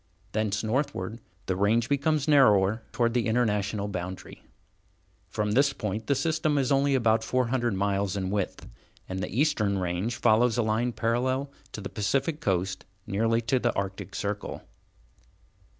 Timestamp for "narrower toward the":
2.27-3.27